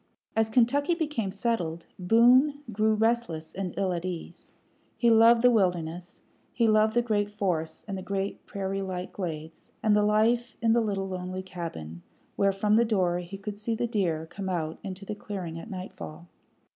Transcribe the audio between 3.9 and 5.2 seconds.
at ease. He